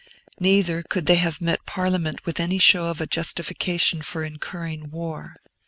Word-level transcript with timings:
Neither 0.39 0.81
could 0.81 1.05
they 1.05 1.17
have 1.17 1.41
met 1.41 1.67
Parliament 1.67 2.25
with 2.25 2.39
any 2.39 2.57
show 2.57 2.87
of 2.87 2.99
a 3.01 3.05
justification 3.05 4.01
for 4.01 4.23
incurring 4.23 4.89
war. 4.89 5.35